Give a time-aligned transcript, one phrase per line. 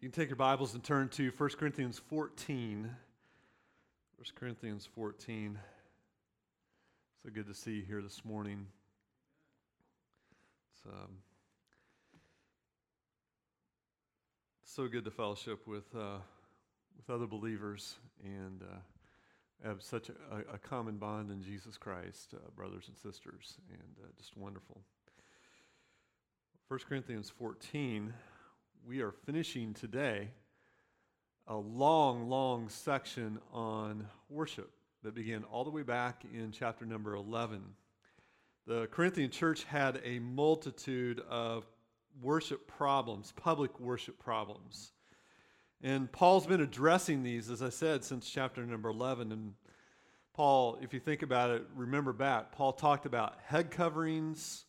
[0.00, 2.90] You can take your Bibles and turn to 1 Corinthians 14.
[4.16, 5.58] 1 Corinthians 14.
[7.22, 8.64] So good to see you here this morning.
[10.72, 11.18] It's um,
[14.64, 16.20] so good to fellowship with, uh,
[16.96, 22.38] with other believers and uh, have such a, a, common bond in Jesus Christ, uh,
[22.56, 24.80] brothers and sisters, and uh, just wonderful.
[26.68, 28.14] 1 Corinthians 14
[28.86, 30.28] we are finishing today
[31.46, 34.70] a long, long section on worship
[35.02, 37.62] that began all the way back in chapter number 11.
[38.66, 41.66] The Corinthian church had a multitude of
[42.22, 44.92] worship problems, public worship problems.
[45.82, 49.32] And Paul's been addressing these, as I said, since chapter number 11.
[49.32, 49.54] And
[50.34, 54.64] Paul, if you think about it, remember back, Paul talked about head coverings,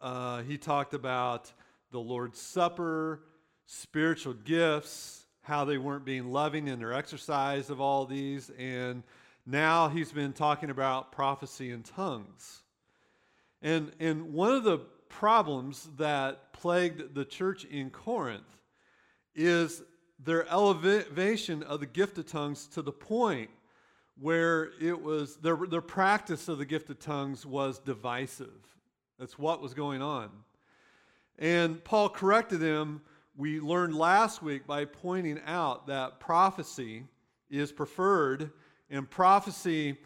[0.00, 1.52] uh, he talked about
[1.90, 3.22] the Lord's Supper,
[3.66, 9.02] spiritual gifts, how they weren't being loving in their exercise of all these, and
[9.46, 12.62] now he's been talking about prophecy and tongues.
[13.60, 18.58] And, and one of the problems that plagued the church in Corinth
[19.34, 19.82] is
[20.22, 23.50] their elevation of the gift of tongues to the point
[24.18, 28.48] where it was their, their practice of the gift of tongues was divisive.
[29.18, 30.30] That's what was going on.
[31.38, 33.02] And Paul corrected them
[33.36, 37.04] we learned last week by pointing out that prophecy
[37.50, 38.50] is preferred,
[38.90, 39.96] and prophecy,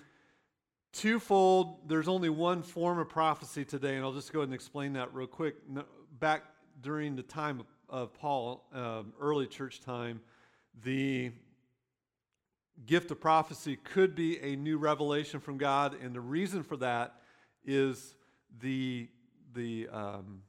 [0.93, 4.95] twofold, there's only one form of prophecy today, and I'll just go ahead and explain
[4.95, 5.57] that real quick.
[6.19, 6.45] Back
[6.81, 10.21] during the time of Paul, um, early church time,
[10.83, 11.33] the
[12.87, 17.17] gift of prophecy could be a new revelation from God, and the reason for that
[17.65, 18.15] is
[18.61, 19.09] the
[19.55, 20.43] the um,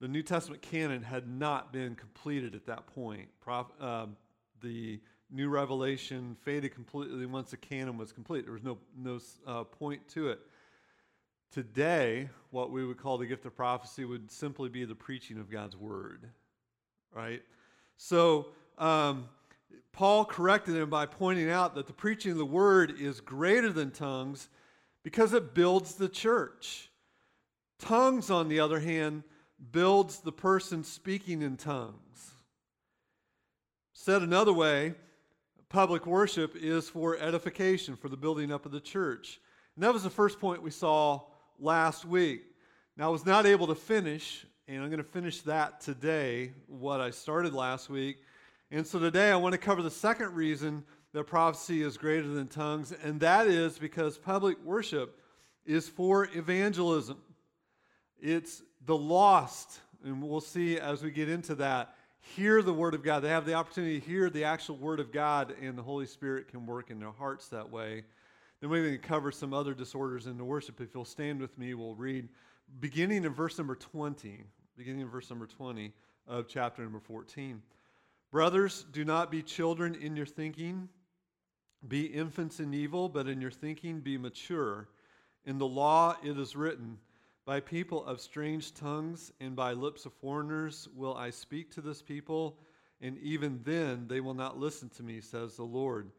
[0.00, 3.28] the New Testament canon had not been completed at that point.
[3.80, 4.06] Uh,
[4.60, 8.44] the new revelation faded completely once the canon was complete.
[8.44, 10.40] There was no, no uh, point to it.
[11.50, 15.50] Today, what we would call the gift of prophecy would simply be the preaching of
[15.50, 16.28] God's word,
[17.12, 17.42] right?
[17.96, 19.28] So, um,
[19.92, 23.90] Paul corrected him by pointing out that the preaching of the word is greater than
[23.90, 24.48] tongues
[25.02, 26.90] because it builds the church.
[27.78, 29.24] Tongues, on the other hand,
[29.72, 32.32] builds the person speaking in tongues.
[33.92, 34.94] Said another way,
[35.68, 39.40] public worship is for edification, for the building up of the church.
[39.74, 41.22] And that was the first point we saw
[41.58, 42.42] last week.
[42.96, 47.00] Now, I was not able to finish, and I'm going to finish that today, what
[47.00, 48.18] I started last week.
[48.70, 52.48] And so today I want to cover the second reason that prophecy is greater than
[52.48, 55.20] tongues, and that is because public worship
[55.64, 57.18] is for evangelism.
[58.20, 63.02] It's the lost, and we'll see as we get into that, hear the Word of
[63.02, 63.20] God.
[63.20, 66.48] They have the opportunity to hear the actual Word of God, and the Holy Spirit
[66.48, 68.04] can work in their hearts that way.
[68.60, 70.80] Then we're going to cover some other disorders in the worship.
[70.80, 72.28] If you'll stand with me, we'll read
[72.80, 74.42] beginning in verse number 20,
[74.76, 75.92] beginning in verse number 20
[76.26, 77.62] of chapter number 14.
[78.30, 80.88] Brothers, do not be children in your thinking.
[81.86, 84.88] Be infants in evil, but in your thinking be mature.
[85.46, 86.98] In the law it is written,
[87.48, 92.02] by people of strange tongues and by lips of foreigners will I speak to this
[92.02, 92.58] people,
[93.00, 96.10] and even then they will not listen to me, says the Lord.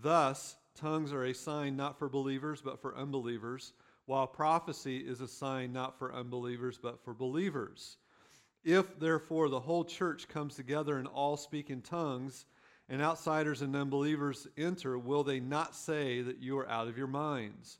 [0.00, 3.74] Thus, tongues are a sign not for believers, but for unbelievers,
[4.06, 7.98] while prophecy is a sign not for unbelievers, but for believers.
[8.64, 12.46] If, therefore, the whole church comes together and all speak in tongues,
[12.88, 17.08] and outsiders and unbelievers enter, will they not say that you are out of your
[17.08, 17.78] minds?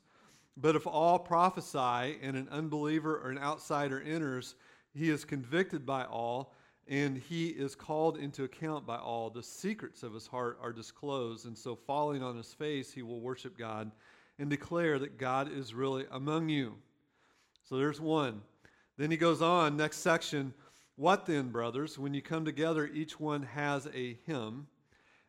[0.61, 4.55] But if all prophesy and an unbeliever or an outsider enters,
[4.93, 6.53] he is convicted by all
[6.89, 9.29] and he is called into account by all.
[9.29, 13.21] The secrets of his heart are disclosed, and so falling on his face, he will
[13.21, 13.91] worship God
[14.39, 16.75] and declare that God is really among you.
[17.63, 18.41] So there's one.
[18.97, 20.51] Then he goes on, next section.
[20.95, 21.99] What then, brothers?
[21.99, 24.65] When you come together, each one has a hymn,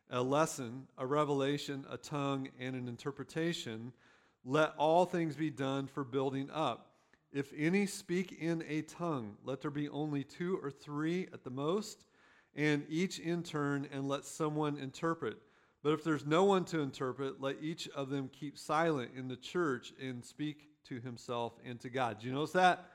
[0.09, 3.93] a lesson, a revelation, a tongue, and an interpretation.
[4.43, 6.87] Let all things be done for building up.
[7.31, 11.49] If any speak in a tongue, let there be only two or three at the
[11.49, 12.05] most,
[12.55, 15.37] and each in turn, and let someone interpret.
[15.83, 19.37] But if there's no one to interpret, let each of them keep silent in the
[19.37, 22.19] church and speak to himself and to God.
[22.19, 22.85] Do you notice that?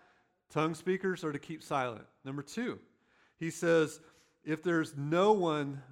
[0.50, 2.04] Tongue speakers are to keep silent.
[2.24, 2.78] Number two,
[3.38, 4.00] he says,
[4.44, 5.82] if there's no one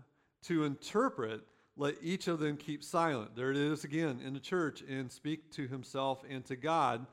[0.44, 1.40] to interpret,
[1.76, 3.34] let each of them keep silent.
[3.34, 7.06] There it is again in the church and speak to himself and to God.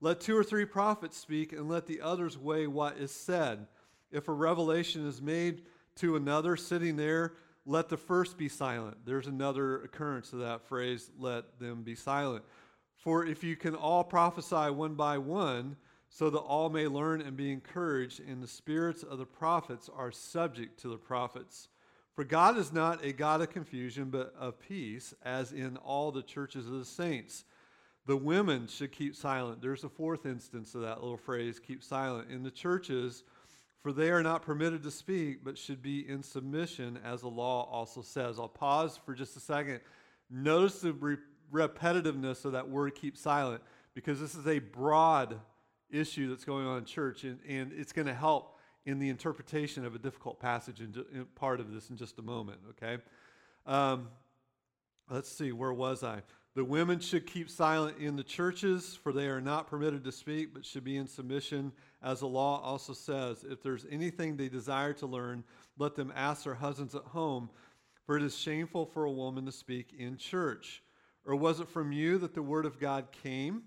[0.00, 3.66] Let two or three prophets speak and let the others weigh what is said.
[4.12, 5.62] If a revelation is made
[5.96, 7.34] to another sitting there,
[7.66, 8.98] let the first be silent.
[9.04, 12.44] There's another occurrence of that phrase, let them be silent.
[12.96, 15.76] For if you can all prophesy one by one,
[16.10, 20.12] so that all may learn and be encouraged, and the spirits of the prophets are
[20.12, 21.68] subject to the prophets.
[22.14, 26.22] For God is not a God of confusion, but of peace, as in all the
[26.22, 27.44] churches of the saints.
[28.06, 29.60] The women should keep silent.
[29.60, 32.30] There's a fourth instance of that little phrase, keep silent.
[32.30, 33.24] In the churches,
[33.82, 37.68] for they are not permitted to speak, but should be in submission, as the law
[37.70, 38.38] also says.
[38.38, 39.80] I'll pause for just a second.
[40.30, 41.16] Notice the re-
[41.52, 43.62] repetitiveness of that word, keep silent,
[43.94, 45.40] because this is a broad
[45.90, 48.53] issue that's going on in church, and, and it's going to help
[48.86, 52.22] in the interpretation of a difficult passage in, in, part of this in just a
[52.22, 53.02] moment, okay?
[53.66, 54.08] Um,
[55.10, 56.22] let's see, where was I?
[56.54, 60.54] The women should keep silent in the churches, for they are not permitted to speak,
[60.54, 61.72] but should be in submission,
[62.02, 63.44] as the law also says.
[63.48, 65.42] If there's anything they desire to learn,
[65.78, 67.50] let them ask their husbands at home,
[68.06, 70.82] for it is shameful for a woman to speak in church.
[71.26, 73.62] Or was it from you that the word of God came?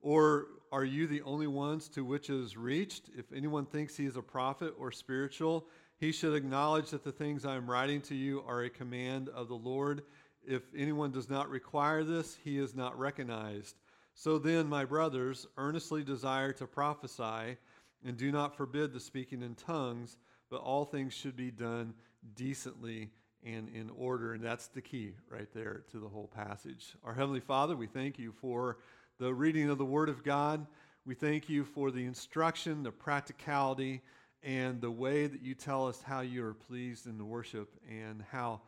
[0.00, 3.10] Or are you the only ones to which is reached?
[3.16, 5.66] If anyone thinks he is a prophet or spiritual,
[5.98, 9.48] he should acknowledge that the things I am writing to you are a command of
[9.48, 10.02] the Lord.
[10.46, 13.76] If anyone does not require this, he is not recognized.
[14.14, 17.56] So then, my brothers, earnestly desire to prophesy,
[18.04, 20.16] and do not forbid the speaking in tongues,
[20.50, 21.94] but all things should be done
[22.34, 23.10] decently
[23.44, 24.32] and in order.
[24.34, 26.94] And that's the key right there to the whole passage.
[27.04, 28.78] Our Heavenly Father, we thank you for
[29.18, 30.66] the reading of the Word of God.
[31.06, 34.02] We thank you for the instruction, the practicality,
[34.42, 38.22] and the way that you tell us how you are pleased in the worship and
[38.30, 38.60] how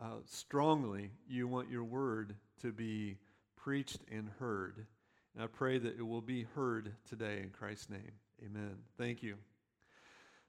[0.00, 3.16] uh, strongly you want your word to be
[3.56, 4.86] preached and heard.
[5.34, 8.12] And I pray that it will be heard today in Christ's name.
[8.44, 8.76] Amen.
[8.98, 9.36] Thank you.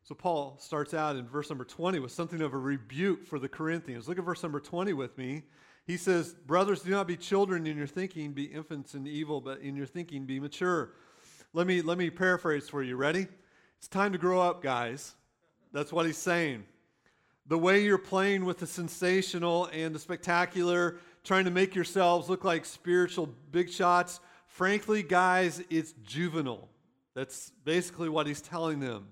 [0.04, 3.50] So, Paul starts out in verse number 20 with something of a rebuke for the
[3.50, 4.08] Corinthians.
[4.08, 5.44] Look at verse number 20 with me.
[5.90, 9.62] He says, Brothers, do not be children in your thinking, be infants in evil, but
[9.62, 10.92] in your thinking be mature.
[11.52, 12.96] Let me, let me paraphrase for you.
[12.96, 13.26] Ready?
[13.80, 15.16] It's time to grow up, guys.
[15.74, 16.66] That's what he's saying.
[17.48, 22.44] The way you're playing with the sensational and the spectacular, trying to make yourselves look
[22.44, 26.70] like spiritual big shots, frankly, guys, it's juvenile.
[27.16, 29.08] That's basically what he's telling them.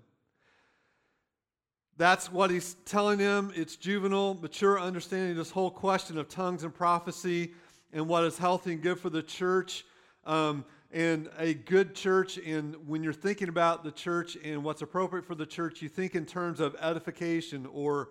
[1.98, 3.52] That's what he's telling them.
[3.56, 7.54] It's juvenile, mature understanding this whole question of tongues and prophecy
[7.92, 9.84] and what is healthy and good for the church.
[10.24, 15.26] Um, and a good church, and when you're thinking about the church and what's appropriate
[15.26, 18.10] for the church, you think in terms of edification or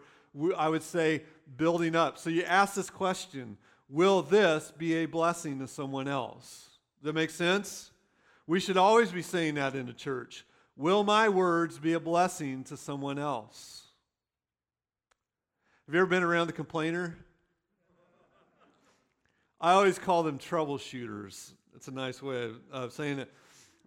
[0.56, 1.22] I would say
[1.56, 2.18] building up.
[2.18, 3.56] So you ask this question
[3.88, 6.70] Will this be a blessing to someone else?
[6.98, 7.92] Does that make sense?
[8.46, 10.44] We should always be saying that in the church.
[10.78, 13.84] Will my words be a blessing to someone else?
[15.86, 17.16] Have you ever been around the complainer?
[19.58, 21.52] I always call them troubleshooters.
[21.72, 23.32] That's a nice way of, saying it.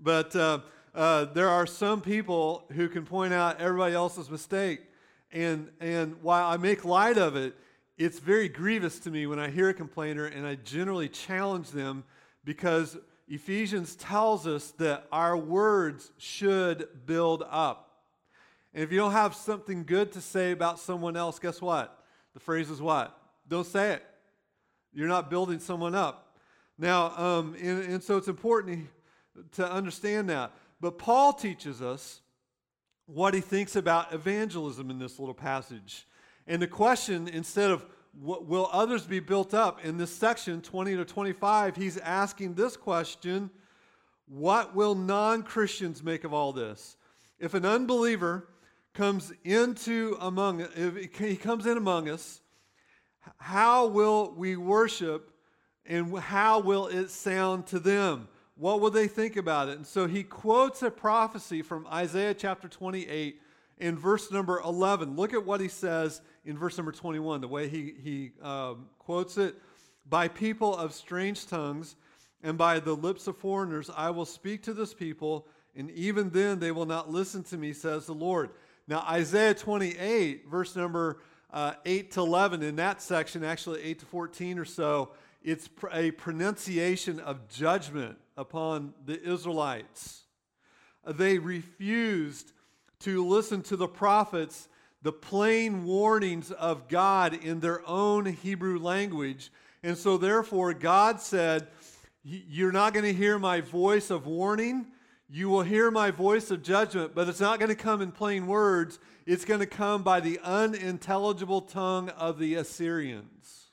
[0.02, 0.62] But uh,
[0.96, 4.82] uh, there are some people who can point out everybody else's mistake.
[5.32, 7.56] And, and while I make light of it,
[8.00, 12.04] it's very grievous to me when I hear a complainer, and I generally challenge them
[12.44, 12.98] because
[13.30, 17.92] Ephesians tells us that our words should build up.
[18.74, 22.04] And if you don't have something good to say about someone else, guess what?
[22.34, 23.16] The phrase is what?
[23.48, 24.06] Don't say it.
[24.94, 26.38] You're not building someone up.
[26.78, 28.88] Now, um, and, and so it's important
[29.54, 30.52] to understand that.
[30.82, 32.22] But Paul teaches us
[33.06, 36.08] what he thinks about evangelism in this little passage.
[36.48, 39.84] And the question, instead of will others be built up?
[39.86, 43.50] In this section, 20 to 25, he's asking this question
[44.28, 46.98] What will non Christians make of all this?
[47.40, 48.48] If an unbeliever
[48.94, 52.42] comes into among if he comes in among us,
[53.38, 55.32] how will we worship
[55.86, 58.28] and how will it sound to them?
[58.56, 59.78] What will they think about it?
[59.78, 63.42] And so he quotes a prophecy from Isaiah chapter 28
[63.78, 65.16] in verse number 11.
[65.16, 69.38] Look at what he says in verse number 21, the way he, he um, quotes
[69.38, 69.56] it.
[70.08, 71.96] By people of strange tongues
[72.42, 76.60] and by the lips of foreigners, I will speak to this people, and even then
[76.60, 78.50] they will not listen to me, says the Lord.
[78.88, 84.06] Now, Isaiah 28, verse number uh, 8 to 11, in that section, actually 8 to
[84.06, 85.12] 14 or so,
[85.44, 90.24] it's a pronunciation of judgment upon the Israelites.
[91.08, 92.52] They refused
[93.00, 94.68] to listen to the prophets,
[95.02, 99.52] the plain warnings of God in their own Hebrew language.
[99.84, 101.68] And so, therefore, God said,
[102.24, 104.88] You're not going to hear my voice of warning.
[105.30, 108.48] You will hear my voice of judgment, but it's not going to come in plain
[108.48, 109.00] words.
[109.28, 113.68] It's going to come by the unintelligible tongue of the Assyrians.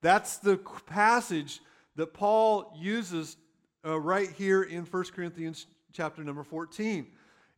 [0.00, 1.60] That's the passage
[1.96, 3.36] that Paul uses
[3.84, 7.08] uh, right here in 1 Corinthians chapter number 14.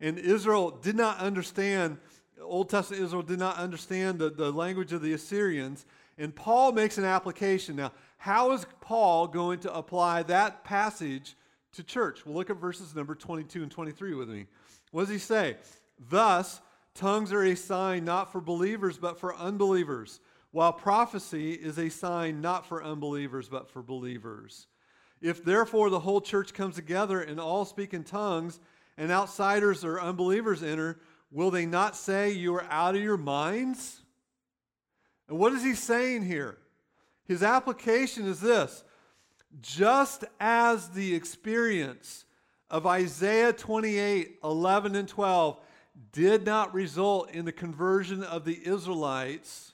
[0.01, 1.99] And Israel did not understand,
[2.43, 5.87] Old Testament Israel did not understand the, the language of the Assyrians.
[6.19, 7.77] And Paul makes an application.
[7.77, 11.37] Now, how is Paul going to apply that passage
[11.73, 12.27] to church?
[12.27, 14.47] Well, look at verses number 22 and 23 with me.
[14.91, 15.57] What does he say?
[16.11, 16.61] Thus,
[16.95, 20.21] tongues are a sign not for believers, but for unbelievers,
[20.51, 24.67] while prophecy is a sign not for unbelievers, but for believers.
[25.23, 28.61] If therefore the whole church comes together and all speak in tongues,
[28.97, 30.99] and outsiders or unbelievers enter,
[31.31, 34.03] will they not say you are out of your minds?
[35.29, 36.59] And what is he saying here?
[37.25, 38.85] His application is this
[39.61, 42.25] just as the experience
[42.69, 45.61] of Isaiah 28 11 and 12
[46.13, 49.73] did not result in the conversion of the Israelites,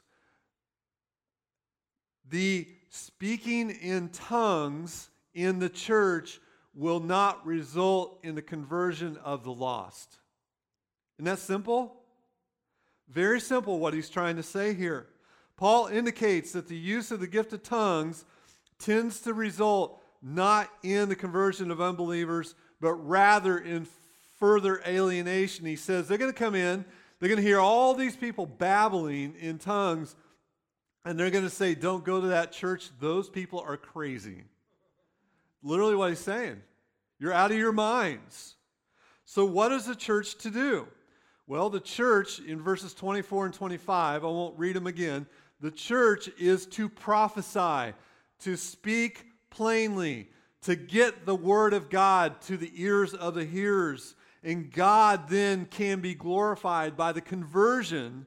[2.28, 6.40] the speaking in tongues in the church
[6.74, 10.18] will not result in the conversion of the lost.
[11.18, 11.96] Isn't that simple?
[13.08, 15.06] Very simple what he's trying to say here.
[15.56, 18.24] Paul indicates that the use of the gift of tongues
[18.78, 23.86] tends to result not in the conversion of unbelievers, but rather in
[24.38, 25.64] further alienation.
[25.64, 26.84] He says they're going to come in,
[27.18, 30.14] they're going to hear all these people babbling in tongues,
[31.04, 32.90] and they're going to say, Don't go to that church.
[33.00, 34.42] Those people are crazy.
[35.62, 36.60] Literally, what he's saying.
[37.18, 38.56] You're out of your minds.
[39.24, 40.86] So, what is the church to do?
[41.48, 45.26] Well, the church in verses 24 and 25, I won't read them again.
[45.60, 47.94] The church is to prophesy,
[48.40, 50.28] to speak plainly,
[50.62, 54.16] to get the word of God to the ears of the hearers.
[54.42, 58.26] And God then can be glorified by the conversion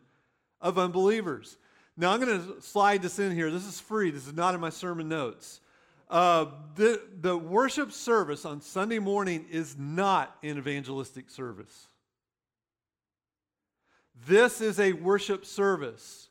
[0.62, 1.58] of unbelievers.
[1.98, 3.52] Now, I'm going to slide this in here.
[3.52, 5.60] This is free, this is not in my sermon notes.
[6.10, 6.46] Uh,
[6.76, 11.89] the, the worship service on Sunday morning is not an evangelistic service.
[14.28, 16.30] This is a worship service.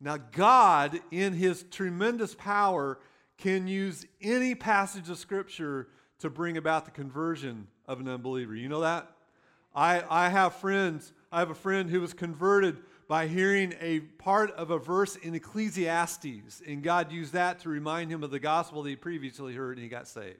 [0.00, 2.98] Now, God, in His tremendous power,
[3.38, 5.88] can use any passage of Scripture
[6.20, 8.54] to bring about the conversion of an unbeliever.
[8.54, 9.10] You know that?
[9.74, 12.78] I, I have friends, I have a friend who was converted
[13.08, 18.10] by hearing a part of a verse in Ecclesiastes, and God used that to remind
[18.10, 20.38] him of the gospel that he previously heard, and he got saved.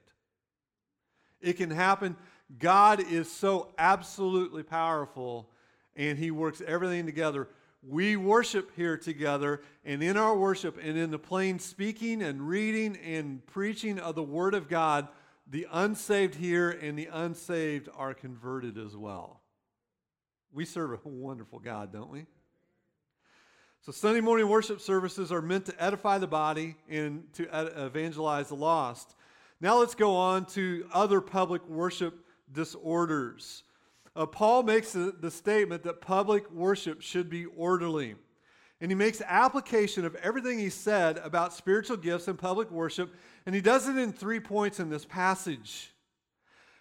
[1.41, 2.17] It can happen.
[2.59, 5.49] God is so absolutely powerful,
[5.97, 7.49] and he works everything together.
[7.83, 12.97] We worship here together, and in our worship and in the plain speaking and reading
[12.97, 15.09] and preaching of the Word of God,
[15.49, 19.41] the unsaved here and the unsaved are converted as well.
[20.53, 22.27] We serve a wonderful God, don't we?
[23.83, 27.49] So, Sunday morning worship services are meant to edify the body and to
[27.87, 29.15] evangelize the lost.
[29.59, 33.63] Now, let's go on to other public worship disorders.
[34.17, 38.17] Uh, Paul makes the, the statement that public worship should be orderly.
[38.81, 43.15] And he makes application of everything he said about spiritual gifts and public worship,
[43.45, 45.93] and he does it in three points in this passage.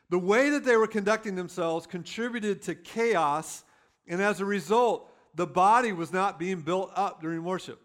[0.09, 3.63] The way that they were conducting themselves contributed to chaos,
[4.07, 7.79] and as a result, the body was not being built up during worship.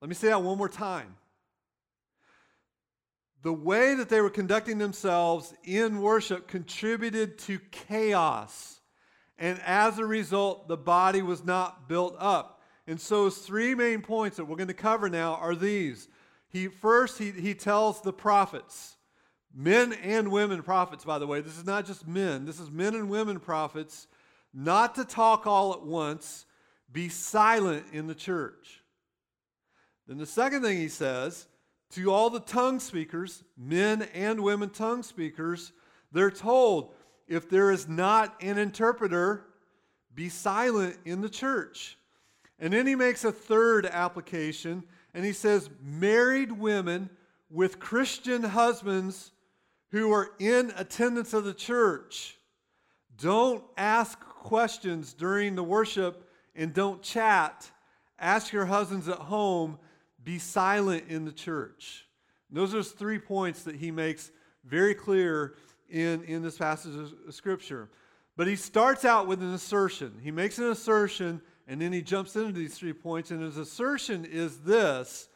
[0.00, 1.16] Let me say that one more time.
[3.42, 8.79] The way that they were conducting themselves in worship contributed to chaos.
[9.40, 12.60] And as a result, the body was not built up.
[12.86, 16.08] And so, his three main points that we're going to cover now are these.
[16.50, 18.96] He first he, he tells the prophets,
[19.54, 21.40] men and women prophets, by the way.
[21.40, 24.06] This is not just men, this is men and women prophets,
[24.52, 26.44] not to talk all at once,
[26.92, 28.82] be silent in the church.
[30.06, 31.46] Then the second thing he says
[31.90, 35.72] to all the tongue speakers, men and women tongue speakers,
[36.12, 36.92] they're told
[37.30, 39.46] if there is not an interpreter,
[40.14, 41.96] be silent in the church.
[42.58, 44.82] And then he makes a third application
[45.14, 47.08] and he says, married women
[47.48, 49.30] with Christian husbands
[49.92, 52.36] who are in attendance of the church,
[53.16, 57.70] don't ask questions during the worship and don't chat.
[58.18, 59.78] Ask your husbands at home,
[60.22, 62.06] be silent in the church.
[62.48, 64.32] And those are three points that he makes
[64.64, 65.54] very clear
[65.90, 67.88] in, in this passage of Scripture.
[68.36, 70.18] But he starts out with an assertion.
[70.22, 73.30] He makes an assertion, and then he jumps into these three points.
[73.30, 75.28] And his assertion is this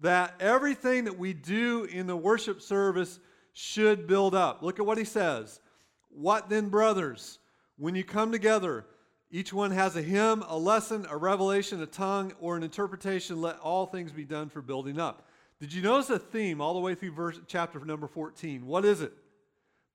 [0.00, 3.18] that everything that we do in the worship service
[3.52, 4.62] should build up.
[4.62, 5.60] Look at what he says.
[6.08, 7.40] What then, brothers?
[7.76, 8.86] When you come together,
[9.30, 13.40] each one has a hymn, a lesson, a revelation, a tongue, or an interpretation.
[13.40, 15.26] Let all things be done for building up.
[15.60, 18.64] Did you notice a theme all the way through verse, chapter number 14?
[18.64, 19.12] What is it?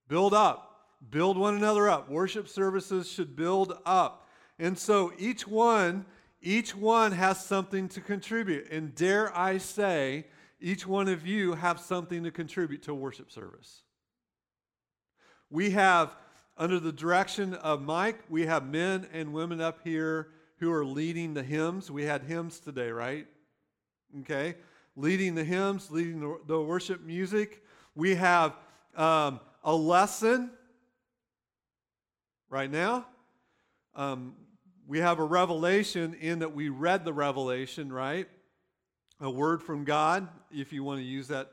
[0.08, 0.70] Build up.
[1.10, 2.10] Build one another up.
[2.10, 4.28] Worship services should build up.
[4.60, 6.06] And so each one,
[6.42, 8.70] each one has something to contribute.
[8.72, 10.26] And dare I say,
[10.62, 13.82] each one of you have something to contribute to worship service.
[15.50, 16.16] We have
[16.58, 21.34] under the direction of Mike, we have men and women up here who are leading
[21.34, 21.90] the hymns.
[21.90, 23.28] We had hymns today, right?
[24.22, 24.56] Okay.
[24.96, 27.64] Leading the hymns, leading the, the worship music.
[27.96, 28.56] We have
[28.96, 30.52] um, a lesson
[32.50, 33.06] right now.
[33.96, 34.36] Um,
[34.88, 38.28] we have a revelation in that we read the revelation, right?
[39.22, 41.50] A word from God, if you want to use that.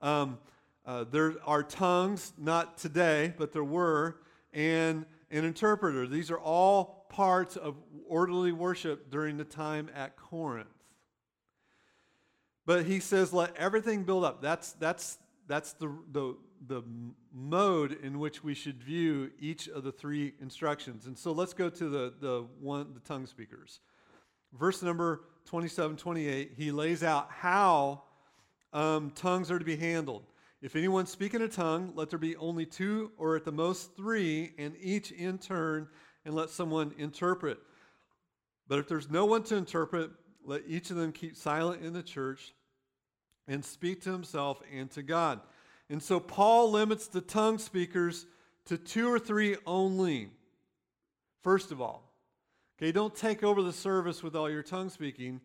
[0.00, 0.38] Um,
[0.86, 4.16] uh, there are tongues, not today, but there were
[4.52, 6.06] and an interpreter.
[6.06, 7.76] These are all parts of
[8.08, 10.68] orderly worship during the time at Corinth.
[12.64, 14.40] But he says, let everything build up.
[14.40, 16.36] That's, that's, that's the, the,
[16.68, 16.82] the
[17.34, 21.06] mode in which we should view each of the three instructions.
[21.06, 23.80] And so let's go to the, the one the tongue speakers.
[24.52, 28.02] Verse number 27, 28, he lays out how
[28.72, 30.24] um, tongues are to be handled.
[30.60, 33.96] If anyone speak in a tongue, let there be only two or at the most
[33.96, 35.88] three, and each in turn,
[36.24, 37.58] and let someone interpret.
[38.68, 40.10] But if there's no one to interpret,
[40.44, 42.54] let each of them keep silent in the church
[43.48, 45.40] and speak to himself and to God.
[45.92, 48.24] And so Paul limits the tongue speakers
[48.64, 50.30] to two or three only.
[51.42, 52.10] First of all,
[52.78, 55.42] okay, don't take over the service with all your tongue speaking.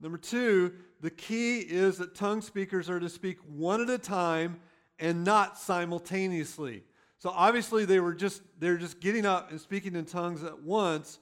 [0.00, 4.60] Number two, the key is that tongue speakers are to speak one at a time
[5.00, 6.84] and not simultaneously.
[7.18, 11.18] So obviously they were just they're just getting up and speaking in tongues at once,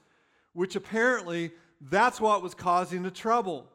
[0.53, 3.71] which apparently that's what was causing the trouble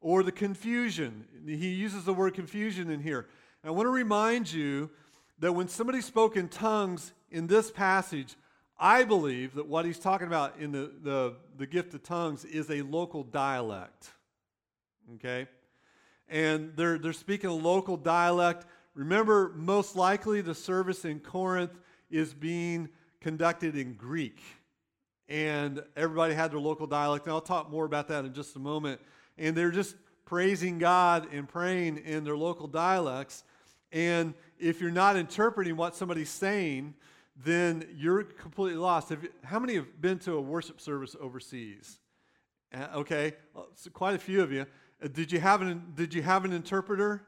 [0.00, 1.26] or the confusion.
[1.44, 3.26] He uses the word confusion in here.
[3.66, 4.90] I want to remind you
[5.40, 8.36] that when somebody spoke in tongues in this passage,
[8.78, 12.70] I believe that what he's talking about in the, the, the gift of tongues is
[12.70, 14.10] a local dialect.
[15.16, 15.48] Okay?
[16.28, 18.66] And they're, they're speaking a local dialect.
[18.94, 21.76] Remember, most likely the service in Corinth
[22.08, 22.88] is being
[23.20, 24.40] conducted in Greek.
[25.28, 27.26] And everybody had their local dialect.
[27.26, 29.00] And I'll talk more about that in just a moment.
[29.36, 33.42] And they're just praising God and praying in their local dialects.
[33.96, 36.92] And if you're not interpreting what somebody's saying,
[37.34, 39.10] then you're completely lost.
[39.10, 41.98] You, how many have been to a worship service overseas?
[42.74, 43.32] Uh, okay,
[43.74, 44.66] so quite a few of you.
[45.02, 47.22] Uh, did you have an Did you have an interpreter?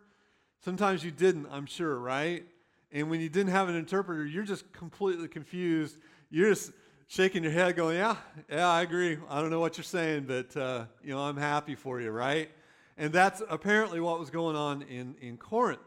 [0.62, 1.46] Sometimes you didn't.
[1.50, 2.44] I'm sure, right?
[2.92, 5.96] And when you didn't have an interpreter, you're just completely confused.
[6.30, 6.72] You're just
[7.06, 8.16] shaking your head, going, "Yeah,
[8.50, 9.16] yeah, I agree.
[9.30, 12.50] I don't know what you're saying, but uh, you know, I'm happy for you, right?"
[12.98, 15.80] And that's apparently what was going on in in Corinth.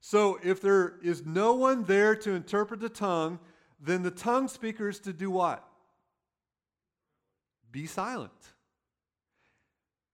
[0.00, 3.38] So if there is no one there to interpret the tongue,
[3.80, 5.66] then the tongue speaker is to do what?
[7.70, 8.32] Be silent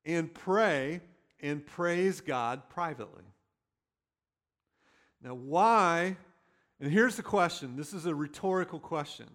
[0.04, 1.00] and pray
[1.40, 3.24] and praise God privately.
[5.22, 6.16] Now, why?
[6.80, 9.26] And here's the question this is a rhetorical question.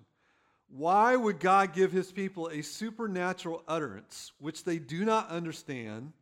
[0.68, 6.14] Why would God give his people a supernatural utterance which they do not understand?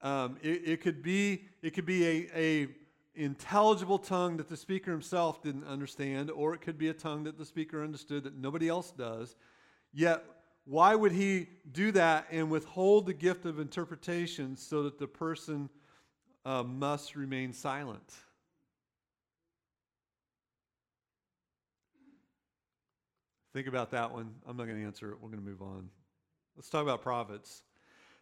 [0.00, 2.68] Um, it, it, could be, it could be a, a
[3.18, 7.36] intelligible tongue that the speaker himself didn't understand, or it could be a tongue that
[7.36, 9.36] the speaker understood that nobody else does.
[9.92, 10.24] Yet
[10.64, 15.70] why would he do that and withhold the gift of interpretation so that the person
[16.44, 18.14] uh, must remain silent?
[23.54, 24.34] Think about that one.
[24.46, 25.18] I'm not going to answer it.
[25.20, 25.88] We're going to move on.
[26.54, 27.62] Let's talk about prophets.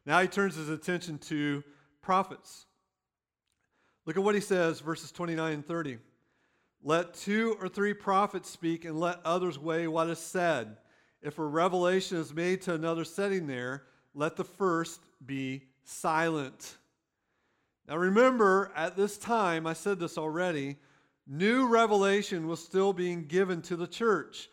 [0.06, 1.64] Now he turns his attention to
[2.00, 2.65] prophets.
[4.06, 5.98] Look at what he says, verses 29 and 30.
[6.82, 10.76] Let two or three prophets speak, and let others weigh what is said.
[11.20, 13.82] If a revelation is made to another setting there,
[14.14, 16.76] let the first be silent.
[17.88, 20.76] Now remember, at this time, I said this already,
[21.26, 24.48] new revelation was still being given to the church.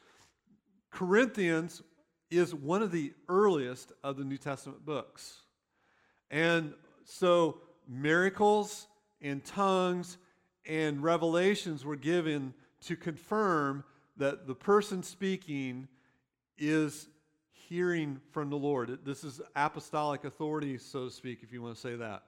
[0.90, 1.84] Corinthians
[2.32, 5.42] is one of the earliest of the New Testament books.
[6.32, 6.74] And
[7.06, 8.88] so miracles
[9.24, 10.18] and tongues
[10.68, 13.84] and revelations were given to confirm
[14.18, 15.88] that the person speaking
[16.58, 17.08] is
[17.52, 19.00] hearing from the Lord.
[19.04, 22.24] This is apostolic authority, so to speak, if you want to say that.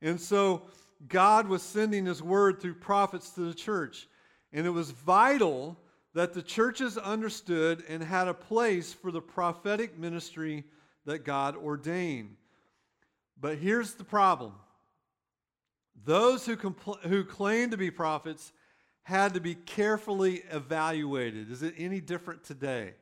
[0.00, 0.62] And so
[1.08, 4.08] God was sending his word through prophets to the church.
[4.52, 5.76] And it was vital
[6.14, 10.64] that the churches understood and had a place for the prophetic ministry
[11.04, 12.36] that God ordained.
[13.38, 14.54] But here's the problem
[16.04, 18.52] those who, compl- who claim to be prophets
[19.02, 21.50] had to be carefully evaluated.
[21.50, 22.94] Is it any different today?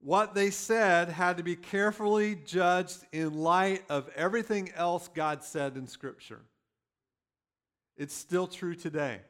[0.00, 5.76] What they said had to be carefully judged in light of everything else God said
[5.76, 6.40] in Scripture.
[7.96, 9.20] It's still true today,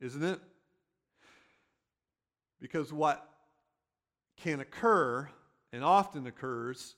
[0.00, 0.40] isn't it?
[2.60, 3.28] Because what
[4.36, 5.28] can occur,
[5.72, 6.94] and often occurs,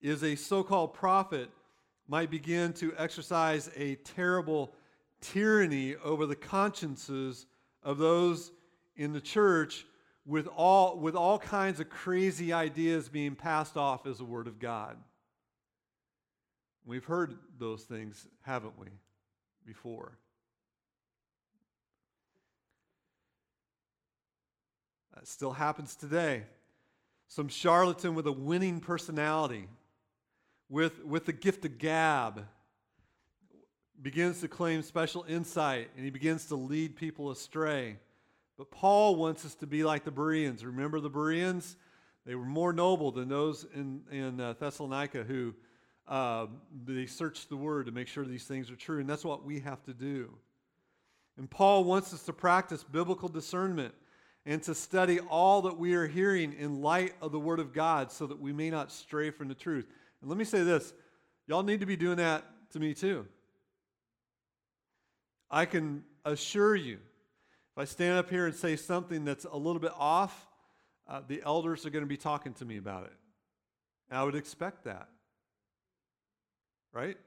[0.00, 1.50] is a so called prophet
[2.08, 4.72] might begin to exercise a terrible
[5.20, 7.46] tyranny over the consciences
[7.82, 8.52] of those
[8.96, 9.86] in the church
[10.24, 14.58] with all, with all kinds of crazy ideas being passed off as the Word of
[14.58, 14.96] God.
[16.84, 18.88] We've heard those things, haven't we,
[19.64, 20.18] before?
[25.14, 26.44] That still happens today.
[27.28, 29.68] Some charlatan with a winning personality
[30.68, 32.46] with, with the gift of gab,
[34.00, 37.96] begins to claim special insight and he begins to lead people astray.
[38.58, 40.64] But Paul wants us to be like the Bereans.
[40.64, 41.76] Remember the Bereans?
[42.24, 45.54] They were more noble than those in, in uh, Thessalonica who
[46.08, 46.46] uh,
[46.84, 49.00] they searched the word to make sure these things are true.
[49.00, 50.32] And that's what we have to do.
[51.38, 53.94] And Paul wants us to practice biblical discernment
[54.46, 58.10] and to study all that we are hearing in light of the word of God
[58.10, 59.86] so that we may not stray from the truth.
[60.26, 60.92] And let me say this
[61.46, 63.28] y'all need to be doing that to me too.
[65.48, 69.78] I can assure you, if I stand up here and say something that's a little
[69.78, 70.48] bit off,
[71.06, 73.12] uh, the elders are going to be talking to me about it.
[74.10, 75.06] And I would expect that.
[76.92, 77.18] Right?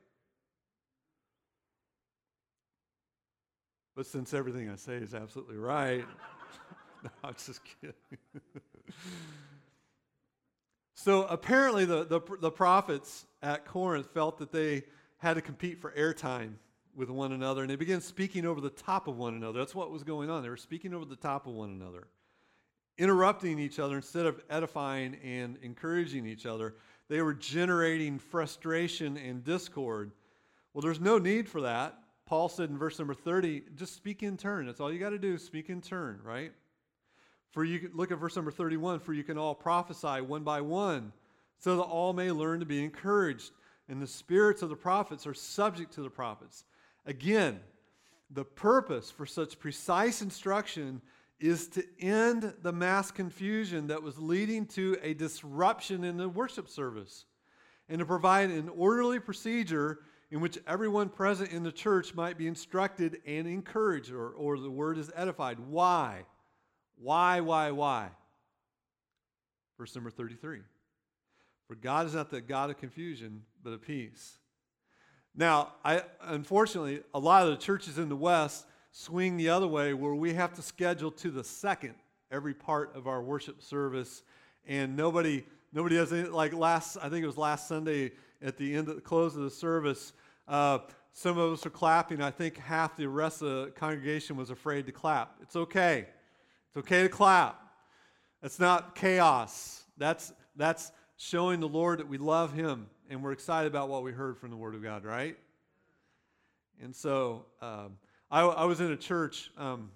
[3.96, 6.04] But since everything I say is absolutely right,
[7.06, 7.94] no, I'm just kidding.
[11.02, 14.84] So apparently, the, the, the, prophets at Corinth felt that they
[15.20, 16.56] had to compete for airtime
[16.94, 19.60] with one another, and they began speaking over the top of one another.
[19.60, 20.44] That's what was going on.
[20.44, 22.08] They were speaking over the top of one another,
[22.98, 26.76] interrupting each other instead of edifying and encouraging each other.
[27.08, 30.12] They were generating frustration and discord.
[30.74, 31.98] Well, there's no need for that.
[32.26, 34.66] Paul said in verse number 30, just speak in turn.
[34.66, 36.52] That's all you got to do, speak in turn, right?
[37.52, 41.12] For you look at verse number 31, for you can all prophesy one by one,
[41.58, 43.52] so that all may learn to be encouraged.
[43.88, 46.64] And the spirits of the prophets are subject to the prophets.
[47.06, 47.60] Again,
[48.30, 51.02] the purpose for such precise instruction
[51.40, 56.70] is to end the mass confusion that was leading to a disruption in the worship
[56.70, 57.26] service
[57.88, 60.00] and to provide an orderly procedure
[60.32, 64.70] in which everyone present in the church might be instructed and encouraged, or, or the
[64.70, 65.58] word is edified.
[65.60, 66.24] Why?
[67.02, 68.10] Why, why, why?
[69.78, 70.60] Verse number 33.
[71.68, 74.38] For God is not the God of confusion, but of peace.
[75.36, 79.94] Now, I, unfortunately, a lot of the churches in the West swing the other way
[79.94, 81.96] where we have to schedule to the second
[82.32, 84.24] every part of our worship service.
[84.68, 88.76] And nobody, nobody does any, like last, I think it was last Sunday at the
[88.76, 90.14] end of the close of the service,
[90.48, 90.80] uh,
[91.12, 92.22] some of us are clapping.
[92.22, 95.36] I think half the rest of the congregation was afraid to clap.
[95.42, 96.08] It's okay.
[96.70, 97.60] It's okay to clap.
[98.42, 99.84] That's not chaos.
[99.98, 104.12] That's, that's showing the Lord that we love Him and we're excited about what we
[104.12, 105.36] heard from the Word of God, right?
[106.82, 107.98] And so um,
[108.30, 109.90] I, I, was in a church um,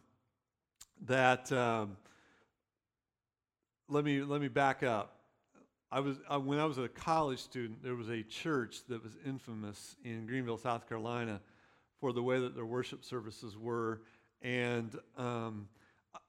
[1.05, 1.95] that, um,
[3.87, 5.19] let, me, let me back up.
[5.91, 9.15] I was, I, when I was a college student, there was a church that was
[9.25, 11.39] infamous in Greenville, South Carolina,
[11.99, 14.01] for the way that their worship services were.
[14.41, 15.67] And um,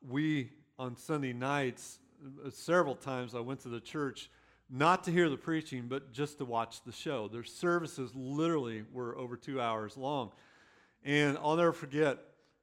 [0.07, 1.99] we, on Sunday nights,
[2.45, 4.31] uh, several times I went to the church
[4.71, 7.29] not to hear the preaching, but just to watch the show.
[7.29, 10.33] Their services literally were over two hours long.
[11.05, 12.19] And I'll never forget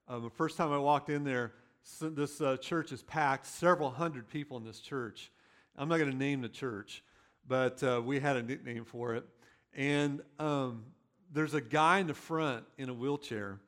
[0.07, 1.53] um, the first time I walked in there,
[2.01, 5.31] this uh, church is packed, several hundred people in this church.
[5.77, 7.03] I'm not going to name the church,
[7.47, 9.25] but uh, we had a nickname for it.
[9.73, 10.83] And um,
[11.31, 13.59] there's a guy in the front in a wheelchair.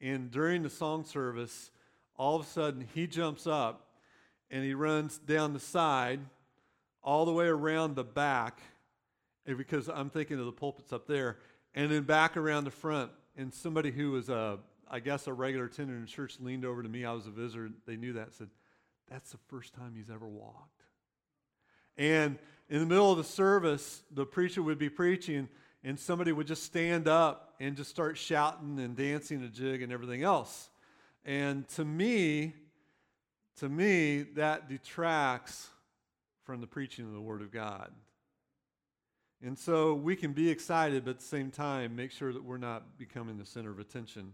[0.00, 1.70] And during the song service,
[2.18, 3.86] all of a sudden he jumps up
[4.50, 6.20] and he runs down the side
[7.02, 8.60] all the way around the back
[9.46, 11.38] eh, because I'm thinking of the pulpits up there
[11.74, 13.10] and then back around the front.
[13.36, 16.88] And somebody who was a I guess a regular attendant in church leaned over to
[16.88, 17.04] me.
[17.04, 17.70] I was a visitor.
[17.86, 18.48] They knew that said
[19.10, 20.82] that's the first time he's ever walked.
[21.96, 25.48] And in the middle of the service the preacher would be preaching
[25.84, 29.92] and somebody would just stand up and just start shouting and dancing a jig and
[29.92, 30.68] everything else
[31.26, 32.54] and to me,
[33.58, 35.68] to me, that detracts
[36.44, 37.90] from the preaching of the Word of God.
[39.42, 42.58] And so we can be excited, but at the same time, make sure that we're
[42.58, 44.32] not becoming the center of attention.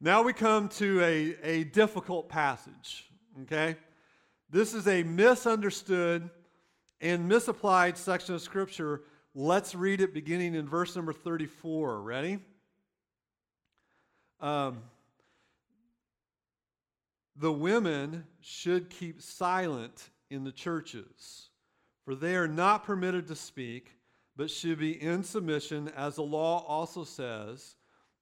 [0.00, 3.10] Now we come to a, a difficult passage,
[3.42, 3.76] okay?
[4.48, 6.30] This is a misunderstood
[7.00, 9.02] and misapplied section of Scripture.
[9.34, 12.00] Let's read it beginning in verse number 34.
[12.00, 12.38] Ready?
[14.40, 14.78] Um,
[17.40, 21.50] the women should keep silent in the churches
[22.10, 23.92] for they are not permitted to speak,
[24.36, 27.76] but should be in submission, as the law also says.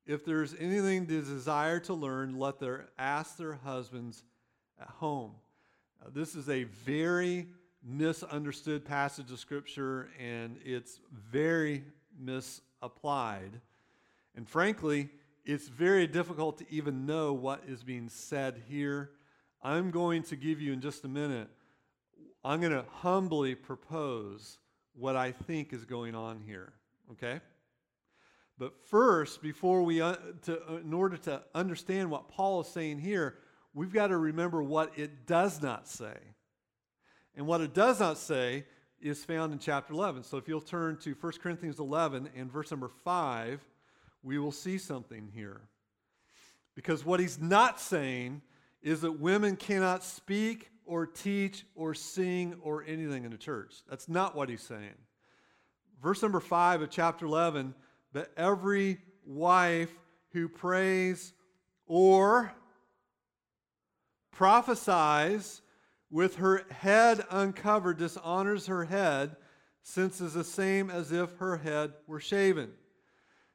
[0.04, 4.24] If there is anything they desire to learn, let them ask their husbands
[4.78, 5.33] at home.
[6.12, 7.46] This is a very
[7.83, 11.83] misunderstood passage of Scripture, and it's very
[12.18, 13.61] misapplied.
[14.35, 15.09] And frankly,
[15.48, 19.11] it's very difficult to even know what is being said here.
[19.62, 21.48] I'm going to give you in just a minute
[22.44, 24.58] I'm going to humbly propose
[24.94, 26.72] what I think is going on here,
[27.12, 27.40] okay?
[28.58, 33.00] But first, before we, uh, to, uh, in order to understand what Paul is saying
[33.00, 33.37] here,
[33.74, 36.16] we've got to remember what it does not say.
[37.34, 38.64] And what it does not say
[39.00, 40.22] is found in chapter 11.
[40.24, 43.67] So if you'll turn to 1 Corinthians 11 and verse number 5,
[44.22, 45.61] we will see something here.
[46.74, 48.42] Because what he's not saying
[48.83, 53.74] is that women cannot speak or teach or sing or anything in the church.
[53.88, 54.94] That's not what he's saying.
[56.02, 57.74] Verse number 5 of chapter 11
[58.12, 59.92] but every wife
[60.33, 61.33] who prays
[61.87, 62.52] or
[64.33, 65.61] prophesies
[66.11, 69.37] with her head uncovered dishonors her head,
[69.83, 72.70] since is the same as if her head were shaven.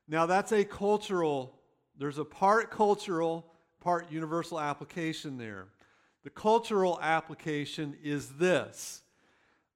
[0.07, 1.59] Now that's a cultural,
[1.97, 3.45] there's a part cultural,
[3.79, 5.67] part universal application there.
[6.23, 9.01] The cultural application is this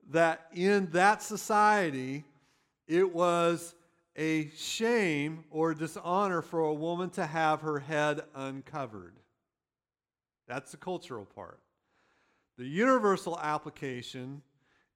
[0.10, 2.24] that in that society,
[2.88, 3.76] it was
[4.16, 9.16] a shame or dishonor for a woman to have her head uncovered.
[10.48, 11.60] That's the cultural part.
[12.58, 14.42] The universal application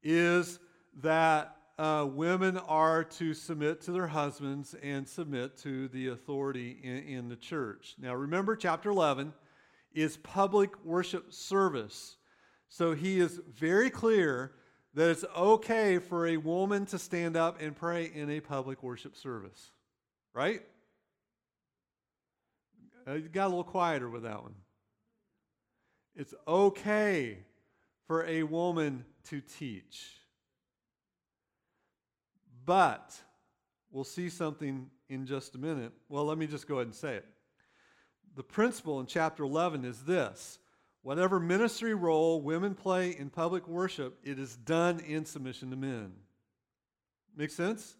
[0.02, 0.60] is
[1.02, 6.98] that uh, women are to submit to their husbands and submit to the authority in,
[6.98, 7.96] in the church.
[8.00, 9.34] Now, remember chapter 11
[9.92, 12.18] is public worship service.
[12.70, 14.52] So he is very clear
[14.94, 19.16] that it's okay for a woman to stand up and pray in a public worship
[19.16, 19.72] service.
[20.36, 20.62] Right?
[23.08, 24.54] Uh, got a little quieter with that one.
[26.16, 27.40] It's okay
[28.06, 30.21] for a woman to teach.
[32.66, 33.16] But
[33.92, 35.92] we'll see something in just a minute.
[36.10, 37.26] Well, let me just go ahead and say it
[38.36, 40.60] the principle in chapter 11 is this
[41.04, 46.14] whatever ministry role women play in public worship, it is done in submission to men.
[47.36, 47.96] Make sense?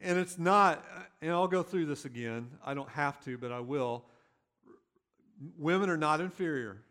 [0.00, 0.84] And it's not,
[1.20, 2.50] and I'll go through this again.
[2.64, 4.04] I don't have to, but I will.
[5.56, 6.82] Women are not inferior,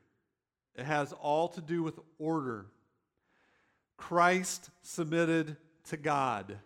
[0.75, 2.67] it has all to do with order.
[3.97, 5.57] Christ submitted
[5.89, 6.57] to God.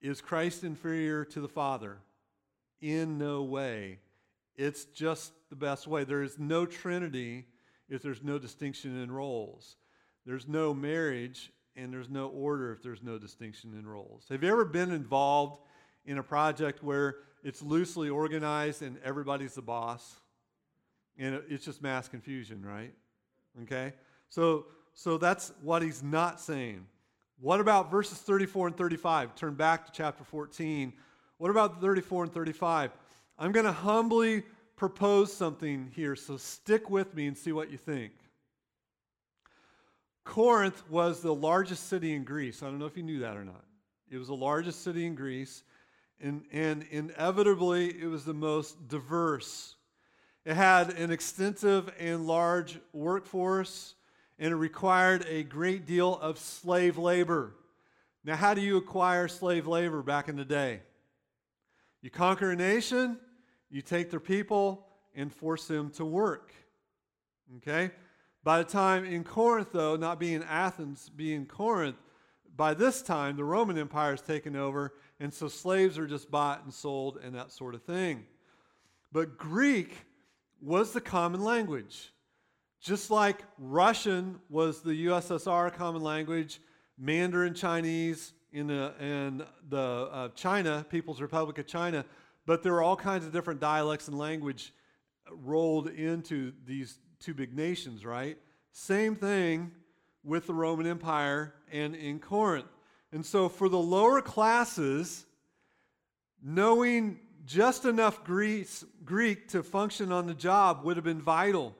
[0.00, 1.98] Is Christ inferior to the Father?
[2.80, 3.98] In no way.
[4.56, 6.04] It's just the best way.
[6.04, 7.46] There is no Trinity
[7.88, 9.76] if there's no distinction in roles.
[10.26, 14.26] There's no marriage and there's no order if there's no distinction in roles.
[14.30, 15.60] Have you ever been involved
[16.06, 20.16] in a project where it's loosely organized and everybody's the boss?
[21.18, 22.92] And it's just mass confusion, right?
[23.62, 23.92] Okay?
[24.28, 26.86] So so that's what he's not saying.
[27.40, 29.34] What about verses 34 and 35?
[29.34, 30.92] Turn back to chapter 14.
[31.38, 32.92] What about 34 and 35?
[33.38, 34.44] I'm going to humbly
[34.76, 38.12] propose something here, so stick with me and see what you think.
[40.24, 42.62] Corinth was the largest city in Greece.
[42.62, 43.64] I don't know if you knew that or not.
[44.10, 45.64] It was the largest city in Greece,
[46.20, 49.74] and, and inevitably, it was the most diverse.
[50.44, 53.94] It had an extensive and large workforce,
[54.38, 57.54] and it required a great deal of slave labor.
[58.24, 60.80] Now, how do you acquire slave labor back in the day?
[62.00, 63.18] You conquer a nation,
[63.70, 66.52] you take their people and force them to work.
[67.58, 67.90] Okay?
[68.42, 71.96] By the time in Corinth, though, not being Athens, being Corinth,
[72.56, 76.64] by this time the Roman Empire has taken over, and so slaves are just bought
[76.64, 78.24] and sold and that sort of thing.
[79.12, 80.06] But Greek
[80.60, 82.12] was the common language.
[82.84, 86.60] Just like Russian was the USSR common language,
[86.98, 89.78] Mandarin Chinese, in the, in the
[90.12, 92.04] uh, China, People's Republic of China,
[92.44, 94.74] but there are all kinds of different dialects and language
[95.30, 98.36] rolled into these two big nations, right?
[98.72, 99.72] Same thing
[100.22, 102.68] with the Roman Empire and in Corinth.
[103.12, 105.24] And so for the lower classes,
[106.42, 111.74] knowing just enough Greece, Greek to function on the job would have been vital.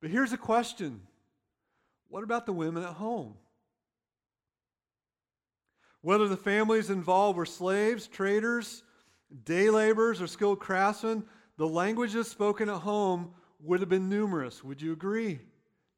[0.00, 1.02] But here's a question
[2.08, 3.34] what about the women at home?
[6.02, 8.82] Whether the families involved were slaves, traders,
[9.44, 11.24] day laborers, or skilled craftsmen,
[11.56, 14.64] the languages spoken at home would have been numerous.
[14.64, 15.40] Would you agree?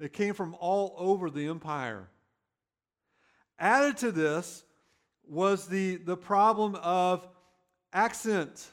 [0.00, 2.08] They came from all over the empire.
[3.58, 4.64] Added to this
[5.24, 7.28] was the, the problem of
[7.92, 8.72] accent.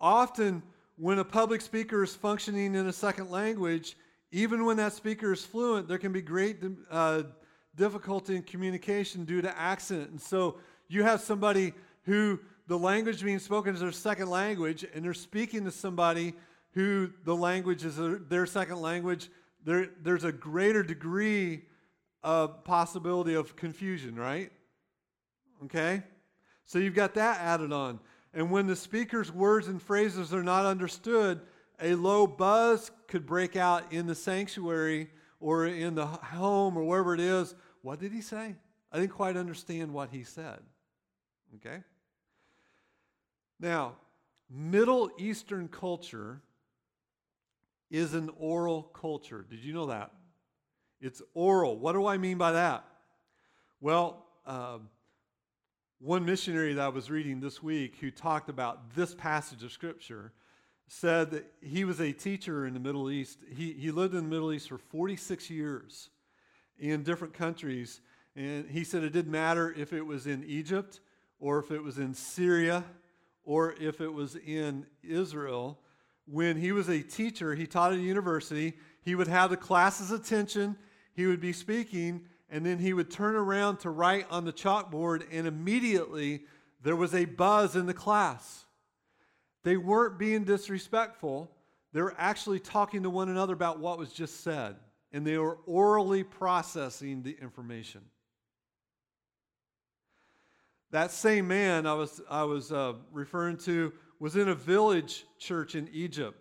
[0.00, 0.62] Often,
[0.96, 3.96] when a public speaker is functioning in a second language,
[4.34, 6.56] even when that speaker is fluent, there can be great
[6.90, 7.22] uh,
[7.76, 10.10] difficulty in communication due to accent.
[10.10, 15.04] And so you have somebody who the language being spoken is their second language, and
[15.04, 16.34] they're speaking to somebody
[16.72, 17.96] who the language is
[18.28, 19.30] their second language.
[19.64, 21.62] There, there's a greater degree
[22.24, 24.50] of possibility of confusion, right?
[25.66, 26.02] Okay?
[26.64, 28.00] So you've got that added on.
[28.32, 31.40] And when the speaker's words and phrases are not understood,
[31.84, 37.12] a low buzz could break out in the sanctuary or in the home or wherever
[37.12, 37.54] it is.
[37.82, 38.56] What did he say?
[38.90, 40.60] I didn't quite understand what he said.
[41.56, 41.82] Okay?
[43.60, 43.96] Now,
[44.50, 46.40] Middle Eastern culture
[47.90, 49.44] is an oral culture.
[49.48, 50.10] Did you know that?
[51.02, 51.78] It's oral.
[51.78, 52.84] What do I mean by that?
[53.80, 54.78] Well, uh,
[55.98, 60.32] one missionary that I was reading this week who talked about this passage of Scripture
[60.86, 63.38] said that he was a teacher in the Middle East.
[63.54, 66.10] He, he lived in the Middle East for 46 years
[66.78, 68.00] in different countries.
[68.36, 71.00] And he said it didn't matter if it was in Egypt
[71.38, 72.84] or if it was in Syria
[73.44, 75.78] or if it was in Israel.
[76.26, 80.10] When he was a teacher, he taught at a university, he would have the class's
[80.10, 80.76] attention,
[81.14, 85.24] he would be speaking, and then he would turn around to write on the chalkboard,
[85.30, 86.44] and immediately
[86.82, 88.63] there was a buzz in the class.
[89.64, 91.50] They weren't being disrespectful,
[91.92, 94.76] they were actually talking to one another about what was just said,
[95.12, 98.02] and they were orally processing the information.
[100.90, 105.74] That same man I was, I was uh, referring to was in a village church
[105.74, 106.38] in Egypt.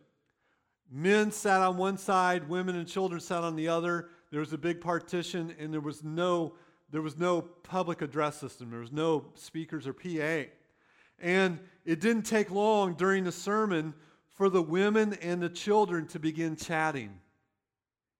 [0.91, 4.09] Men sat on one side, women and children sat on the other.
[4.31, 6.53] There was a big partition, and there was no
[6.91, 8.69] there was no public address system.
[8.69, 10.49] There was no speakers or PA.
[11.19, 13.93] And it didn't take long during the sermon
[14.35, 17.19] for the women and the children to begin chatting.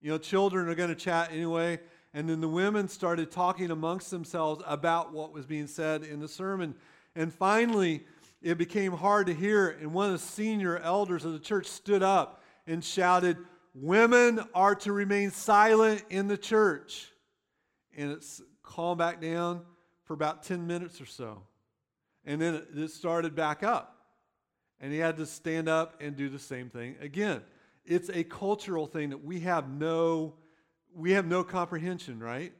[0.01, 1.79] You know, children are going to chat anyway.
[2.13, 6.27] And then the women started talking amongst themselves about what was being said in the
[6.27, 6.75] sermon.
[7.15, 8.05] And finally,
[8.41, 9.69] it became hard to hear.
[9.69, 13.37] And one of the senior elders of the church stood up and shouted,
[13.73, 17.11] women are to remain silent in the church.
[17.97, 19.61] And it's calmed back down
[20.03, 21.41] for about 10 minutes or so.
[22.25, 23.97] And then it started back up.
[24.79, 27.41] And he had to stand up and do the same thing again.
[27.85, 30.35] It's a cultural thing that we have no
[30.95, 32.53] we have no comprehension, right?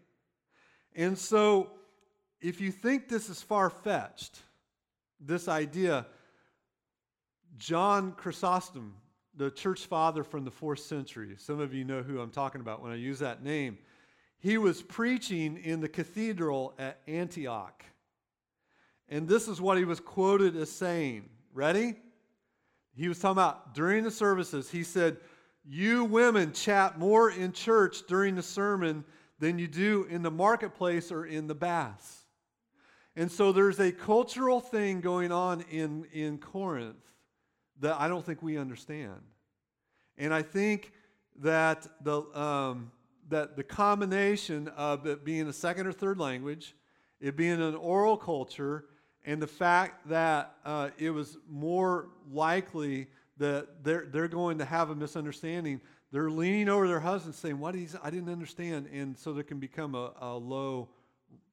[0.96, 1.70] And so
[2.42, 4.40] if you think this is far-fetched,
[5.20, 6.08] this idea
[7.58, 8.96] John Chrysostom
[9.36, 11.36] the church father from the fourth century.
[11.38, 13.78] Some of you know who I'm talking about when I use that name.
[14.40, 17.84] He was preaching in the cathedral at Antioch.
[19.14, 21.30] And this is what he was quoted as saying.
[21.54, 21.94] Ready?
[22.96, 25.18] He was talking about during the services, he said,
[25.64, 29.06] You women chat more in church during the sermon
[29.38, 32.24] than you do in the marketplace or in the baths.
[33.16, 36.98] And so there's a cultural thing going on in, in Corinth
[37.82, 39.22] that I don't think we understand.
[40.18, 40.92] And I think
[41.40, 42.92] that the, um,
[43.30, 46.76] that the combination of it being a second or third language,
[47.22, 48.86] it being an oral culture,
[49.26, 53.08] and the fact that uh, it was more likely
[53.38, 55.82] that they're, they're going to have a misunderstanding,
[56.12, 58.88] they're leaning over their husband saying, What is, I didn't understand.
[58.94, 60.90] And so there can become a, a low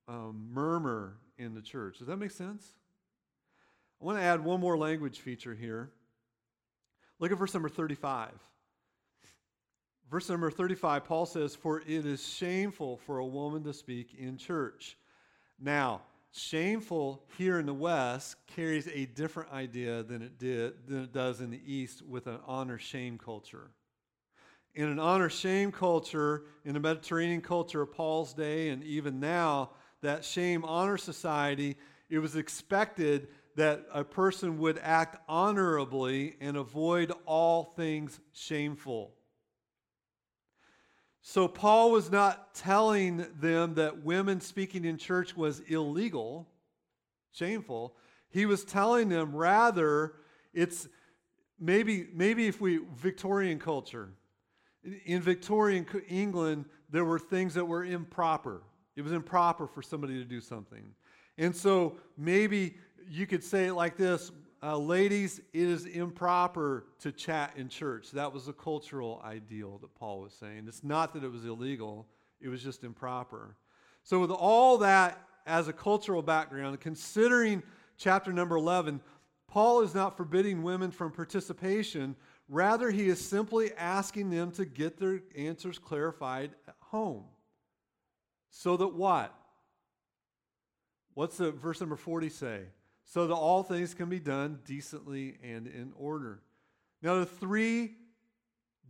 [0.08, 1.98] um, murmur in the church.
[1.98, 2.66] Does that make sense?
[4.00, 5.90] I want to add one more language feature here.
[7.18, 8.30] Look at verse number 35.
[10.10, 14.36] Verse number 35, Paul says, For it is shameful for a woman to speak in
[14.36, 14.96] church.
[15.60, 16.00] Now,
[16.32, 21.40] shameful here in the West carries a different idea than it did than it does
[21.40, 23.70] in the East with an honor shame culture.
[24.74, 29.70] In an honor shame culture, in the Mediterranean culture of Paul's day, and even now,
[30.02, 31.76] that shame honor society,
[32.08, 39.12] it was expected that a person would act honorably and avoid all things shameful.
[41.22, 46.48] So, Paul was not telling them that women speaking in church was illegal,
[47.32, 47.94] shameful.
[48.30, 50.14] He was telling them rather,
[50.54, 50.88] it's
[51.58, 54.14] maybe, maybe if we, Victorian culture,
[55.04, 58.62] in Victorian England, there were things that were improper.
[58.96, 60.94] It was improper for somebody to do something.
[61.38, 62.76] And so maybe
[63.08, 64.30] you could say it like this
[64.62, 68.10] uh, Ladies, it is improper to chat in church.
[68.10, 70.64] That was a cultural ideal that Paul was saying.
[70.68, 72.06] It's not that it was illegal,
[72.40, 73.56] it was just improper.
[74.02, 77.62] So, with all that as a cultural background, considering
[77.96, 79.00] chapter number 11,
[79.46, 82.14] Paul is not forbidding women from participation.
[82.48, 87.24] Rather, he is simply asking them to get their answers clarified at home.
[88.50, 89.34] So that what?
[91.14, 92.60] What's the verse number 40 say?
[93.10, 96.42] So that all things can be done decently and in order.
[97.02, 97.96] Now, the three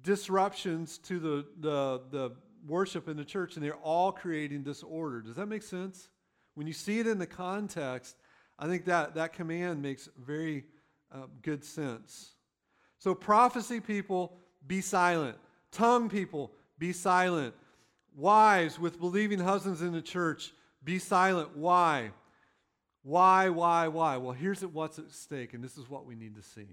[0.03, 2.33] disruptions to the, the, the
[2.67, 5.23] worship in the church, and they're all creating disorder.
[5.23, 6.11] Does that make sense?
[6.55, 8.15] When you see it in the context,
[8.59, 10.65] I think that, that command makes very
[11.11, 12.33] uh, good sense.
[12.99, 15.39] So, prophecy people, be silent.
[15.73, 17.55] Tongue people, be silent.
[18.15, 20.53] Wives with believing husbands in the church,
[20.85, 21.57] be silent.
[21.57, 22.11] Why?
[23.03, 24.17] Why, why, why?
[24.19, 26.67] Well, here's what's at stake, and this is what we need to see.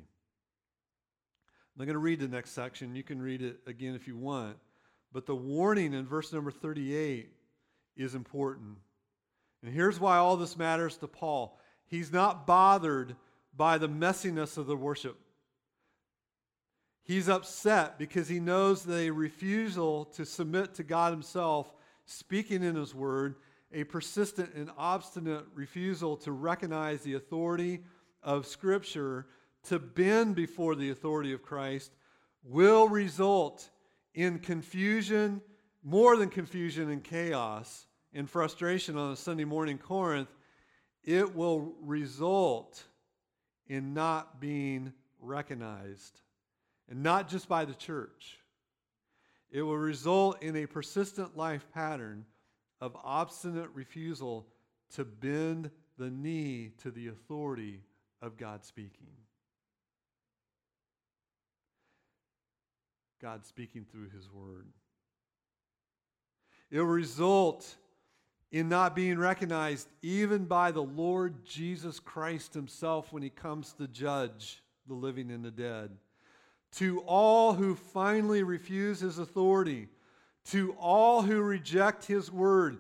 [1.80, 2.96] I'm going to read the next section.
[2.96, 4.58] You can read it again if you want.
[5.14, 7.32] But the warning in verse number 38
[7.96, 8.78] is important.
[9.64, 11.60] And here's why all this matters to Paul.
[11.86, 13.16] He's not bothered
[13.56, 15.18] by the messiness of the worship.
[17.04, 21.74] He's upset because he knows the refusal to submit to God Himself,
[22.06, 23.36] speaking in His Word,
[23.74, 27.84] a persistent and obstinate refusal to recognize the authority
[28.24, 29.28] of Scripture,
[29.64, 31.92] to bend before the authority of Christ,
[32.44, 33.70] will result
[34.14, 35.42] in confusion,
[35.84, 40.34] more than confusion and chaos, and frustration on a Sunday morning Corinth.
[41.04, 42.84] It will result
[43.68, 46.22] in not being recognized
[46.90, 48.40] and not just by the church.
[49.52, 52.26] It will result in a persistent life pattern
[52.80, 54.48] of obstinate refusal
[54.96, 57.82] to bend the knee to the authority
[58.22, 59.08] of God speaking.
[63.22, 64.68] God speaking through His Word.
[66.70, 67.76] It will result
[68.52, 73.88] in not being recognized even by the Lord Jesus Christ Himself when He comes to
[73.88, 75.92] judge the living and the dead
[76.74, 79.88] to all who finally refuse his authority,
[80.52, 82.80] to all who reject his word,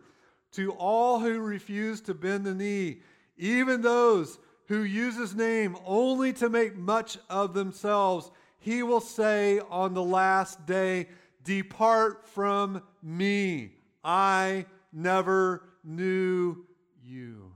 [0.54, 3.00] to all who refuse to bend the knee,
[3.38, 9.60] even those who use his name only to make much of themselves, he will say
[9.70, 11.08] on the last day,
[11.44, 13.72] Depart from me.
[14.04, 16.66] I never knew
[17.02, 17.54] you.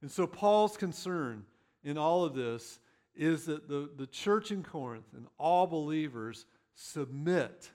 [0.00, 1.44] And so, Paul's concern
[1.84, 2.78] in all of this
[3.14, 7.70] is that the, the church in Corinth and all believers submit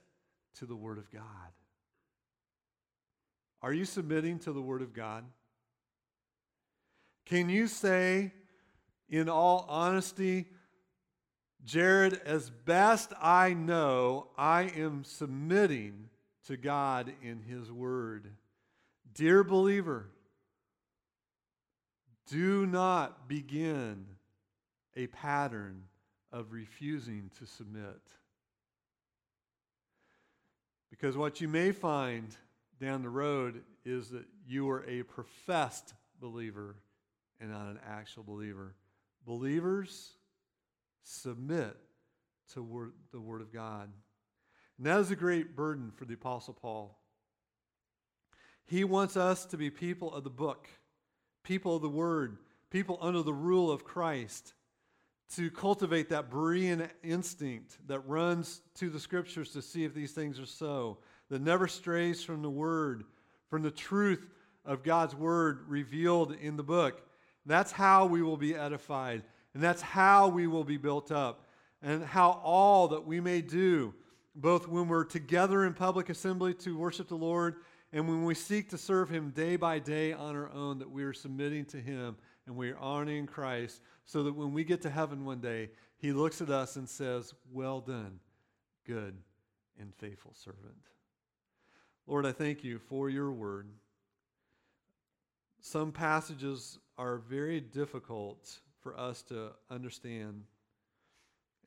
[0.59, 1.21] to the Word of God.
[3.61, 5.23] Are you submitting to the Word of God?
[7.25, 8.33] Can you say,
[9.09, 10.47] in all honesty,
[11.63, 16.09] Jarred, as best I know, I am submitting
[16.47, 18.31] to God in His Word?
[19.13, 20.09] Dear believer,
[22.27, 24.05] do not begin
[24.95, 25.83] a pattern
[26.31, 28.01] of refusing to submit.
[30.91, 32.35] Because what you may find
[32.79, 36.75] down the road is that you are a professed believer
[37.39, 38.75] and not an actual believer.
[39.25, 40.11] Believers
[41.03, 41.75] submit
[42.53, 43.89] to word, the Word of God.
[44.77, 46.99] And that is a great burden for the Apostle Paul.
[48.65, 50.67] He wants us to be people of the book,
[51.43, 52.37] people of the Word,
[52.69, 54.53] people under the rule of Christ
[55.35, 60.39] to cultivate that Berean instinct that runs to the scriptures to see if these things
[60.39, 60.97] are so,
[61.29, 63.05] that never strays from the word,
[63.49, 64.27] from the truth
[64.65, 67.01] of God's word revealed in the book.
[67.45, 69.23] That's how we will be edified,
[69.53, 71.47] and that's how we will be built up,
[71.81, 73.93] and how all that we may do,
[74.35, 77.55] both when we're together in public assembly to worship the Lord
[77.93, 81.03] and when we seek to serve Him day by day on our own, that we
[81.03, 82.15] are submitting to Him
[82.47, 86.11] and we are honoring Christ so that when we get to heaven one day, he
[86.11, 88.19] looks at us and says, Well done,
[88.85, 89.15] good
[89.79, 90.89] and faithful servant.
[92.07, 93.67] Lord, I thank you for your word.
[95.61, 100.43] Some passages are very difficult for us to understand.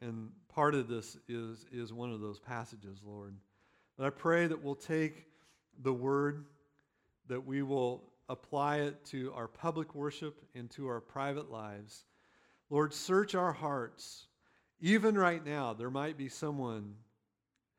[0.00, 3.34] And part of this is, is one of those passages, Lord.
[3.96, 5.26] But I pray that we'll take
[5.82, 6.44] the word,
[7.28, 12.04] that we will apply it to our public worship and to our private lives.
[12.74, 14.26] Lord, search our hearts.
[14.80, 16.96] Even right now, there might be someone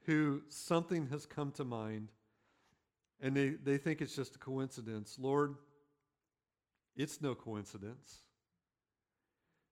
[0.05, 2.13] who something has come to mind
[3.19, 5.17] and they, they think it's just a coincidence.
[5.19, 5.55] Lord,
[6.95, 8.21] it's no coincidence.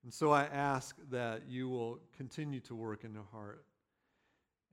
[0.03, 3.63] And so I ask that you will continue to work in their heart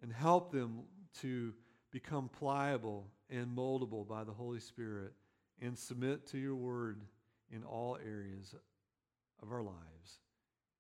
[0.03, 0.81] and help them
[1.21, 1.55] to
[1.93, 5.13] become pliable and moldable by the Holy Spirit
[5.63, 7.03] and submit to your word
[7.53, 8.53] in all areas
[9.41, 10.19] of our lives.